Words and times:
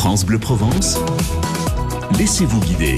France 0.00 0.24
Bleu 0.24 0.38
Provence, 0.38 0.98
laissez-vous 2.18 2.58
guider. 2.60 2.96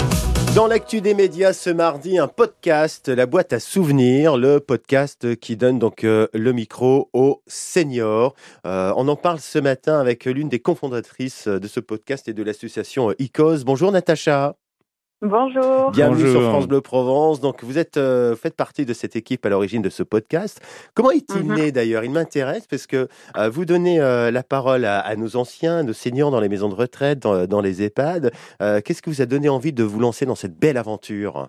Dans 0.54 0.68
l'actu 0.68 1.00
des 1.00 1.14
médias 1.14 1.52
ce 1.52 1.68
mardi, 1.68 2.16
un 2.16 2.28
podcast, 2.28 3.08
la 3.08 3.26
boîte 3.26 3.52
à 3.52 3.58
souvenirs, 3.58 4.36
le 4.36 4.60
podcast 4.60 5.34
qui 5.34 5.56
donne 5.56 5.80
donc 5.80 6.04
euh, 6.04 6.28
le 6.32 6.52
micro 6.52 7.10
aux 7.12 7.42
seniors. 7.48 8.36
Euh, 8.66 8.92
on 8.96 9.08
en 9.08 9.16
parle 9.16 9.40
ce 9.40 9.58
matin 9.58 9.98
avec 9.98 10.26
l'une 10.26 10.48
des 10.48 10.60
cofondatrices 10.60 11.48
de 11.48 11.66
ce 11.66 11.80
podcast 11.80 12.28
et 12.28 12.34
de 12.34 12.42
l'association 12.44 13.12
ICOS. 13.18 13.64
Bonjour 13.64 13.90
Natacha. 13.90 14.54
Bonjour. 15.24 15.92
Bienvenue 15.92 16.28
sur 16.32 16.42
France 16.42 16.66
Bleu 16.66 16.80
Provence. 16.80 17.40
Donc 17.40 17.62
vous 17.62 17.78
êtes 17.78 17.96
euh, 17.96 18.34
faites 18.34 18.56
partie 18.56 18.84
de 18.84 18.92
cette 18.92 19.14
équipe 19.14 19.46
à 19.46 19.50
l'origine 19.50 19.80
de 19.80 19.88
ce 19.88 20.02
podcast. 20.02 20.60
Comment 20.94 21.12
est-il 21.12 21.44
Mhm. 21.44 21.54
né 21.54 21.70
d'ailleurs? 21.70 22.02
Il 22.02 22.10
m'intéresse 22.10 22.66
parce 22.66 22.88
que 22.88 23.06
euh, 23.36 23.48
vous 23.48 23.64
donnez 23.64 24.00
euh, 24.00 24.32
la 24.32 24.42
parole 24.42 24.84
à, 24.84 24.98
à 24.98 25.14
nos 25.14 25.36
anciens, 25.36 25.84
nos 25.84 25.92
seniors 25.92 26.32
dans 26.32 26.40
les 26.40 26.48
maisons 26.48 26.68
de 26.68 26.74
retraite, 26.74 27.20
dans, 27.20 27.46
dans 27.46 27.60
les 27.60 27.82
EHPAD. 27.84 28.32
Euh, 28.60 28.80
Qu'est-ce 28.84 29.00
qui 29.00 29.10
vous 29.10 29.22
a 29.22 29.26
donné 29.26 29.48
envie 29.48 29.72
de 29.72 29.84
vous 29.84 30.00
lancer 30.00 30.26
dans 30.26 30.34
cette 30.34 30.58
belle 30.58 30.76
aventure? 30.76 31.48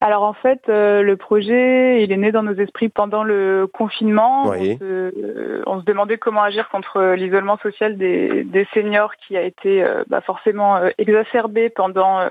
Alors 0.00 0.24
en 0.24 0.34
fait, 0.34 0.60
euh, 0.68 1.02
le 1.02 1.16
projet, 1.16 2.02
il 2.02 2.12
est 2.12 2.16
né 2.18 2.30
dans 2.30 2.42
nos 2.42 2.54
esprits 2.54 2.90
pendant 2.90 3.24
le 3.24 3.66
confinement. 3.72 4.48
Oui. 4.48 4.72
On, 4.74 4.78
se, 4.78 4.84
euh, 4.84 5.62
on 5.66 5.80
se 5.80 5.84
demandait 5.86 6.18
comment 6.18 6.42
agir 6.42 6.68
contre 6.68 7.14
l'isolement 7.14 7.56
social 7.58 7.96
des, 7.96 8.44
des 8.44 8.66
seniors 8.74 9.14
qui 9.16 9.36
a 9.38 9.42
été 9.42 9.82
euh, 9.82 10.04
bah, 10.08 10.20
forcément 10.20 10.76
euh, 10.76 10.90
exacerbé 10.98 11.70
pendant 11.70 12.20
euh, 12.20 12.28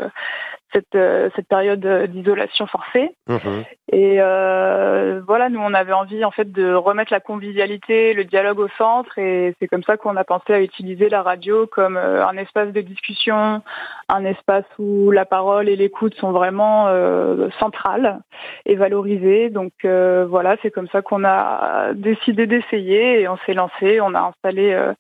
cette, 0.74 0.94
euh, 0.96 1.30
cette 1.36 1.48
période 1.48 1.86
euh, 1.86 2.06
d'isolation 2.06 2.68
forcée. 2.68 3.16
Mhm. 3.28 3.64
Et 3.92 4.18
euh, 4.20 5.22
voilà, 5.28 5.50
nous 5.50 5.60
on 5.60 5.74
avait 5.76 5.94
envie 5.94 6.26
en 6.26 6.32
fait 6.32 6.52
de 6.52 6.74
remettre 6.74 7.14
la 7.14 7.20
convivialité, 7.20 8.14
le 8.14 8.24
dialogue 8.24 8.60
au 8.60 8.68
centre, 8.80 9.20
et 9.20 9.56
c'est 9.60 9.68
comme 9.68 9.84
ça 9.84 9.96
qu'on 9.96 10.16
a 10.16 10.24
pensé 10.24 10.54
à 10.54 10.62
utiliser 10.62 11.08
la 11.08 11.22
radio 11.22 11.68
comme 11.68 11.96
euh, 11.96 12.26
un 12.26 12.36
espace 12.38 12.72
de 12.74 12.82
discussion, 12.82 13.62
un 14.10 14.26
espace 14.26 14.66
où 14.80 15.12
la 15.12 15.26
parole 15.26 15.70
et 15.70 15.76
l'écoute 15.76 16.16
sont 16.16 16.32
vraiment 16.32 16.88
euh, 16.88 17.50
centrales 17.60 18.22
et 18.66 18.76
valorisées. 18.76 19.52
Donc 19.52 19.74
euh, 19.86 20.26
voilà, 20.28 20.56
c'est 20.64 20.72
comme 20.72 20.88
ça 20.88 21.04
qu'on 21.04 21.24
a 21.24 21.94
décidé 21.94 22.48
d'essayer 22.48 23.22
et 23.22 23.28
on 23.28 23.38
s'est 23.46 23.54
lancé. 23.54 24.02
On 24.02 24.16
a 24.16 24.22
installé 24.22 24.74
euh, 24.74 24.94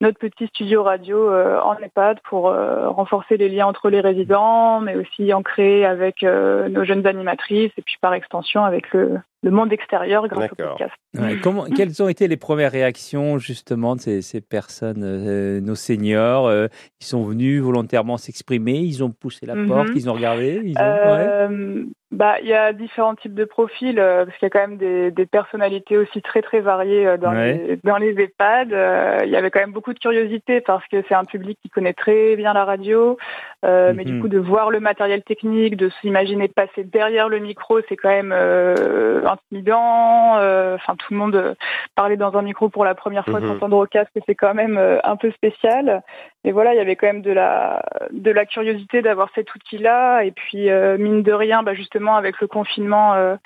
notre 0.00 0.18
petit 0.18 0.48
studio 0.48 0.82
radio 0.82 1.30
en 1.30 1.76
EHPAD 1.78 2.18
pour 2.24 2.42
renforcer 2.44 3.38
les 3.38 3.48
liens 3.48 3.66
entre 3.66 3.88
les 3.88 4.00
résidents, 4.00 4.80
mais 4.80 4.96
aussi 4.96 5.32
ancrer 5.32 5.84
avec 5.86 6.22
euh, 6.22 6.68
nos 6.68 6.84
jeunes 6.84 7.06
animatrices 7.06 7.72
et 7.76 7.82
puis 7.82 7.96
par 8.00 8.14
extension 8.24 8.64
avec 8.64 8.90
le, 8.92 9.18
le 9.42 9.50
monde 9.50 9.72
extérieur 9.72 10.26
grâce 10.28 10.50
au 10.50 10.54
podcast. 10.54 10.92
Ouais, 11.16 11.36
comment, 11.42 11.64
quelles 11.64 12.02
ont 12.02 12.08
été 12.08 12.26
les 12.26 12.36
premières 12.36 12.72
réactions 12.72 13.38
justement 13.38 13.94
de 13.96 14.00
ces, 14.00 14.22
ces 14.22 14.40
personnes, 14.40 15.02
euh, 15.04 15.60
nos 15.60 15.74
seniors 15.74 16.46
euh, 16.46 16.68
Ils 17.00 17.06
sont 17.06 17.22
venus 17.22 17.60
volontairement 17.62 18.16
s'exprimer, 18.16 18.78
ils 18.78 19.04
ont 19.04 19.10
poussé 19.10 19.46
la 19.46 19.54
Mhm. 19.54 19.68
porte, 19.68 19.88
ils 19.94 20.08
ont 20.10 20.14
regardé 20.14 20.60
ils 20.64 20.76
ont, 20.78 20.82
ouais. 20.82 21.84
Bah, 22.14 22.36
il 22.40 22.46
y 22.46 22.54
a 22.54 22.72
différents 22.72 23.16
types 23.16 23.34
de 23.34 23.44
profils 23.44 23.98
euh, 23.98 24.24
parce 24.24 24.38
qu'il 24.38 24.46
y 24.46 24.50
a 24.50 24.50
quand 24.50 24.60
même 24.68 24.76
des, 24.76 25.10
des 25.10 25.26
personnalités 25.26 25.98
aussi 25.98 26.22
très 26.22 26.42
très 26.42 26.60
variées 26.60 27.06
euh, 27.08 27.16
dans, 27.16 27.32
Ouais. 27.32 27.54
les, 27.54 27.76
dans 27.82 27.96
les 27.96 28.14
EHPAD. 28.20 28.72
Euh, 28.72 29.18
Il 29.24 29.30
y 29.30 29.36
avait 29.36 29.50
quand 29.50 29.58
même 29.58 29.72
beaucoup 29.72 29.92
de 29.92 29.98
curiosité 29.98 30.60
parce 30.60 30.86
que 30.86 31.02
c'est 31.08 31.14
un 31.14 31.24
public 31.24 31.58
qui 31.60 31.70
connaît 31.70 31.92
très 31.92 32.36
bien 32.36 32.52
la 32.52 32.64
radio, 32.64 33.16
euh, 33.64 33.92
mais 33.96 34.04
du 34.04 34.12
Mhm. 34.12 34.20
coup 34.20 34.28
de 34.28 34.38
voir 34.38 34.70
le 34.70 34.78
matériel 34.78 35.22
technique, 35.24 35.76
de 35.76 35.88
s'imaginer 36.00 36.46
passer 36.46 36.84
derrière 36.84 37.28
le 37.28 37.40
micro, 37.40 37.80
c'est 37.88 37.96
quand 37.96 38.10
même 38.10 38.32
euh, 38.32 39.26
intimidant. 39.26 40.36
Euh, 40.38 40.76
Enfin, 40.76 40.94
tout 40.96 41.12
le 41.12 41.18
monde 41.18 41.34
euh, 41.36 41.54
parler 41.96 42.16
dans 42.16 42.36
un 42.36 42.42
micro 42.42 42.68
pour 42.68 42.84
la 42.84 42.94
première 42.94 43.24
fois, 43.24 43.40
Mhm. 43.40 43.48
s'entendre 43.48 43.76
au 43.76 43.86
casque, 43.86 44.12
c'est 44.26 44.34
quand 44.36 44.54
même 44.54 44.76
euh, 44.78 44.98
un 45.04 45.16
peu 45.16 45.30
spécial. 45.32 46.02
Et 46.44 46.52
voilà, 46.52 46.74
il 46.74 46.76
y 46.76 46.80
avait 46.80 46.96
quand 46.96 47.06
même 47.06 47.22
de 47.22 47.32
la 47.32 47.82
de 48.10 48.30
la 48.30 48.44
curiosité 48.44 49.00
d'avoir 49.00 49.30
cet 49.34 49.54
outil-là. 49.54 50.24
Et 50.24 50.30
puis 50.30 50.70
euh, 50.70 50.98
mine 50.98 51.22
de 51.22 51.32
rien, 51.32 51.62
bah, 51.62 51.74
justement 51.74 52.16
avec 52.16 52.40
le 52.40 52.46
confinement, 52.46 53.14
euh, 53.14 53.36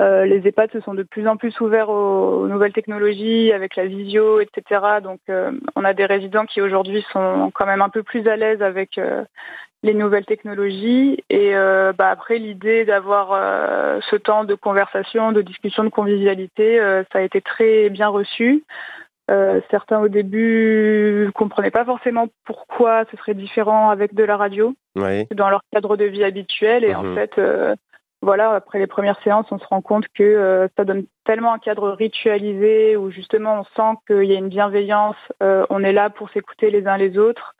euh, 0.00 0.24
les 0.24 0.48
EHPAD 0.48 0.72
se 0.72 0.80
sont 0.80 0.94
de 0.94 1.02
plus 1.02 1.28
en 1.28 1.36
plus 1.36 1.60
ouverts 1.60 1.90
aux, 1.90 2.48
nouvelles 2.48 2.72
technologies, 2.72 3.52
avec 3.52 3.76
la 3.76 3.84
visio, 3.84 4.40
etc. 4.40 4.80
Donc 5.02 5.20
on 5.76 5.84
a 5.84 5.92
des 5.92 6.06
résidents 6.06 6.46
qui 6.46 6.62
aujourd'hui 6.62 7.04
sont 7.12 7.50
quand 7.54 7.66
même 7.66 7.82
un 7.82 7.90
peu 7.90 8.02
plus 8.02 8.26
à 8.26 8.36
l'aise 8.36 8.62
avec 8.62 8.98
les 9.82 9.92
nouvelles 9.92 10.24
technologies. 10.24 11.22
Et 11.28 11.52
bah, 11.98 12.08
après 12.08 12.38
l'idée 12.38 12.86
d'avoir 12.86 13.28
ce 14.00 14.16
temps 14.16 14.44
de 14.44 14.54
conversation, 14.54 15.32
de 15.32 15.42
discussion, 15.42 15.84
de 15.84 15.90
convivialité, 15.90 16.78
ça 17.12 17.18
a 17.18 17.22
été 17.22 17.42
très 17.42 17.90
bien 17.90 18.08
reçu. 18.08 18.64
Euh, 19.30 19.60
certains 19.70 20.00
au 20.00 20.08
début 20.08 21.30
comprenaient 21.34 21.70
pas 21.70 21.84
forcément 21.84 22.26
pourquoi 22.44 23.04
ce 23.10 23.16
serait 23.16 23.34
différent 23.34 23.90
avec 23.90 24.14
de 24.14 24.24
la 24.24 24.36
radio 24.36 24.74
Oui. 24.96 25.26
dans 25.34 25.50
leur 25.50 25.60
cadre 25.72 25.96
de 25.96 26.04
vie 26.04 26.24
habituel 26.24 26.84
et 26.84 26.94
en 26.94 27.04
Mhm. 27.04 27.14
fait 27.14 27.38
euh, 27.38 27.76
voilà 28.22 28.50
après 28.52 28.78
les 28.80 28.88
premières 28.88 29.20
séances 29.22 29.46
on 29.52 29.58
se 29.58 29.66
rend 29.66 29.82
compte 29.82 30.06
que 30.14 30.24
euh, 30.24 30.66
ça 30.76 30.84
donne 30.84 31.04
tellement 31.24 31.52
un 31.52 31.58
cadre 31.58 31.90
ritualisé 31.90 32.96
où 32.96 33.10
justement 33.10 33.60
on 33.60 33.64
sent 33.76 33.98
qu'il 34.06 34.24
y 34.24 34.34
a 34.34 34.38
une 34.38 34.48
bienveillance 34.48 35.16
on 35.40 35.84
est 35.84 35.92
là 35.92 36.10
pour 36.10 36.30
s'écouter 36.30 36.70
les 36.70 36.86
uns 36.86 36.96
les 36.96 37.16
autres 37.16 37.54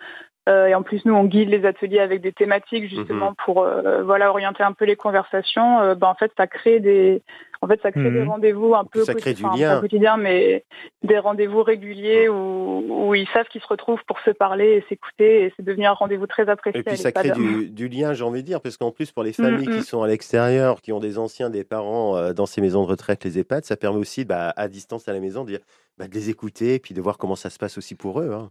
et 0.69 0.75
en 0.75 0.83
plus 0.83 1.05
nous 1.05 1.15
on 1.15 1.25
guide 1.25 1.49
les 1.49 1.65
ateliers 1.65 2.00
avec 2.00 2.21
des 2.22 2.33
thématiques 2.33 2.88
justement 2.88 3.34
pour 3.44 3.62
euh, 3.62 4.03
voilà 4.03 4.31
orienter 4.31 4.62
un 4.62 4.72
peu 4.72 4.84
les 4.84 4.97
conversations 4.97 5.81
Euh, 5.81 5.94
ben, 5.94 6.09
en 6.09 6.15
fait 6.15 6.33
ça 6.37 6.47
crée 6.47 6.81
des 6.81 7.22
en 7.62 7.66
fait 7.69 7.81
ça 7.83 7.93
crée 7.93 8.11
Mhm. 8.11 8.12
des 8.15 8.22
rendez-vous 8.22 8.75
un 8.75 8.84
peu 8.84 9.05
Ça 9.05 9.15
crée 9.15 9.34
du 9.34 9.43
lien. 9.43 9.81
quotidien 9.81 10.16
mais 10.16 10.65
des 11.03 11.19
rendez-vous 11.19 11.62
réguliers 11.62 12.28
où, 12.28 13.06
où 13.09 13.15
ils 13.15 13.28
savent 13.28 13.47
qu'ils 13.49 13.60
se 13.60 13.66
retrouvent 13.66 14.03
pour 14.06 14.19
se 14.21 14.31
parler 14.31 14.69
et 14.78 14.84
s'écouter 14.89 15.44
et 15.44 15.53
c'est 15.56 15.62
devenu 15.65 15.87
un 15.87 15.93
rendez-vous 15.93 16.27
très 16.27 16.49
apprécié 16.49 16.81
Et 16.81 16.83
puis 16.83 16.97
ça 16.97 17.12
crée 17.12 17.31
du, 17.33 17.69
du 17.71 17.89
lien, 17.89 18.12
j'ai 18.15 18.25
envie 18.25 18.43
de 18.43 18.47
dire, 18.47 18.60
parce 18.60 18.77
qu'en 18.77 18.91
plus 18.91 19.12
pour 19.12 19.22
les 19.22 19.33
familles 19.34 19.69
Mm, 19.69 19.72
qui 19.72 19.78
mm. 19.81 19.83
sont 19.83 20.03
à 20.03 20.09
l'extérieur, 20.09 20.81
qui 20.81 20.93
ont 20.93 21.00
des 21.00 21.19
anciens, 21.19 21.50
des 21.50 21.65
parents 21.65 22.16
euh, 22.16 22.33
dans 22.33 22.47
ces 22.47 22.60
maisons 22.60 22.83
de 22.84 22.89
retraite, 22.89 23.22
les 23.25 23.39
EHPAD, 23.39 23.65
ça 23.65 23.77
permet 23.77 23.99
aussi 23.99 24.25
bah, 24.25 24.53
à 24.56 24.69
distance 24.69 25.06
à 25.09 25.12
la 25.12 25.21
maison 25.21 25.44
de, 25.44 25.50
dire, 25.50 25.60
bah, 25.99 26.09
de 26.09 26.15
les 26.15 26.31
écouter 26.31 26.75
et 26.75 26.78
puis 26.78 26.94
de 26.94 27.00
voir 27.00 27.19
comment 27.19 27.37
ça 27.37 27.50
se 27.50 27.59
passe 27.59 27.77
aussi 27.78 27.94
pour 27.94 28.21
eux. 28.21 28.31
hein. 28.33 28.50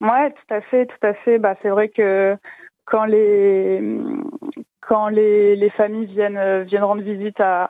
Ouais, 0.00 0.30
tout 0.32 0.54
à 0.54 0.60
fait, 0.60 0.86
tout 0.86 1.06
à 1.06 1.14
fait. 1.14 1.38
Bah, 1.38 1.54
c'est 1.62 1.70
vrai 1.70 1.88
que 1.88 2.36
quand 2.84 3.04
les 3.04 3.80
quand 4.86 5.08
les, 5.08 5.56
les 5.56 5.70
familles 5.70 6.06
viennent 6.06 6.36
euh, 6.36 6.62
viennent 6.62 6.84
rendre 6.84 7.02
visite 7.02 7.40
à 7.40 7.68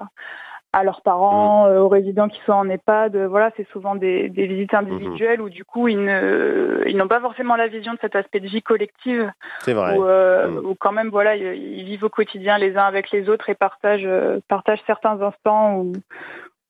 à 0.73 0.83
leurs 0.83 1.03
parents, 1.03 1.69
euh, 1.69 1.79
aux 1.79 1.89
résidents 1.89 2.27
qui 2.29 2.41
sont 2.47 2.53
en 2.53 2.69
EHPAD, 2.69 3.15
euh, 3.15 3.29
voilà, 3.29 3.53
c'est 3.57 3.69
souvent 3.69 3.95
des, 3.95 4.29
des 4.29 4.49
visites 4.49 4.75
individuelles 4.75 5.41
où 5.41 5.49
du 5.49 5.65
coup 5.65 5.87
ils 5.87 6.03
ne 6.05 6.83
ils 6.89 6.97
n'ont 6.97 7.07
pas 7.07 7.21
forcément 7.21 7.55
la 7.55 7.69
vision 7.69 7.93
de 7.93 7.99
cet 8.01 8.17
aspect 8.17 8.41
de 8.41 8.49
vie 8.49 8.61
collective 8.61 9.31
C'est 9.61 9.73
vrai. 9.75 9.97
où, 9.97 10.05
euh, 10.05 10.49
Mm. 10.49 10.67
où 10.67 10.75
quand 10.75 10.91
même 10.91 11.11
voilà 11.11 11.37
ils, 11.37 11.45
ils 11.79 11.85
vivent 11.85 12.03
au 12.03 12.09
quotidien 12.09 12.59
les 12.59 12.77
uns 12.77 12.83
avec 12.87 13.13
les 13.13 13.29
autres 13.29 13.49
et 13.51 13.55
partagent 13.55 14.09
partagent 14.49 14.83
certains 14.85 15.21
instants 15.23 15.77
où 15.77 15.93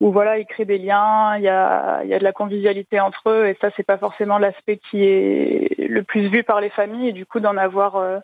où 0.01 0.13
voilà 0.13 0.39
ils 0.39 0.47
créent 0.47 0.65
des 0.65 0.79
liens 0.79 1.37
il 1.37 1.43
y 1.43 1.49
a 1.49 2.05
y 2.05 2.15
a 2.15 2.19
de 2.19 2.25
la 2.25 2.33
convivialité 2.33 3.01
entre 3.01 3.31
eux 3.31 3.47
et 3.47 3.57
ça 3.61 3.71
c'est 3.77 3.87
pas 3.87 3.99
forcément 3.99 4.39
l'aspect 4.39 4.79
qui 4.91 5.05
est 5.05 5.77
le 5.79 6.03
plus 6.03 6.29
vu 6.29 6.43
par 6.43 6.61
les 6.61 6.71
familles 6.71 7.09
et 7.09 7.13
du 7.13 7.27
coup 7.27 7.41
d'en 7.41 7.57
avoir 7.57 7.97
euh, 7.97 8.19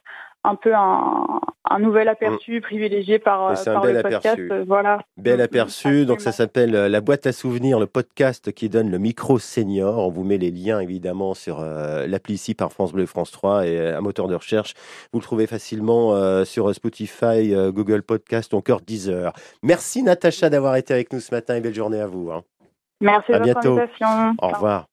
un 0.45 0.55
peu 0.55 0.75
un, 0.75 1.41
un 1.71 1.79
nouvel 1.79 2.09
aperçu 2.09 2.61
privilégié 2.61 3.19
par, 3.19 3.47
euh, 3.47 3.55
un 3.67 3.81
bel 3.81 3.95
le 3.97 4.03
podcast 4.03 4.27
aperçu. 4.27 4.53
euh, 4.53 4.65
voilà 4.67 4.99
Bel 5.17 5.39
Mm, 5.39 5.41
aperçu, 5.43 6.05
donc 6.07 6.21
ça 6.21 6.33
s'appelle 6.33 6.75
euh, 6.75 6.89
La 6.89 7.01
boîte 7.01 7.27
à 7.27 7.33
souvenirs, 7.33 7.79
le 7.79 7.87
podcast 7.87 8.53
qui 8.53 8.69
donne 8.69 8.91
le 8.91 8.99
micro 8.99 9.39
senior. 9.39 9.99
On 9.99 10.11
vous 10.11 10.25
met 10.25 10.37
les 10.39 10.51
liens 10.51 10.81
évidemment 10.81 11.35
sur 11.35 11.61
euh, 11.61 12.07
l'appli 12.07 12.35
ici 12.35 12.55
par 12.55 12.73
France 12.73 12.93
Bleu 12.93 13.05
et 13.05 13.07
France 13.07 13.31
3 13.31 13.67
et 13.67 13.91
un 13.93 14.01
moteur 14.01 14.29
de 14.29 14.35
recherche. 14.35 14.75
Vous 15.13 15.21
le 15.21 15.25
trouvez 15.25 15.47
facilement 15.47 16.15
euh, 16.15 16.45
sur 16.45 16.75
Spotify, 16.75 17.55
euh, 17.55 17.71
Google 17.73 18.03
Podcast 18.03 18.53
ou 18.53 18.57
encore 18.57 18.81
Deezer. 18.83 19.33
Merci 19.63 20.03
Natacha 20.03 20.51
d'avoir 20.51 20.77
été 20.77 20.93
avec 20.93 21.13
nous 21.13 21.21
ce 21.21 21.35
matin 21.35 21.55
et 21.57 21.61
belle 21.61 21.75
journée 21.75 22.01
à 22.01 22.07
vous. 22.07 22.31
hein. 22.33 22.43
merci 23.01 23.33
À 23.33 23.39
de 23.39 23.45
votre 23.45 23.61
bientôt. 23.61 23.79
invitation 23.79 24.35
Au 24.43 24.49
revoir. 24.49 24.90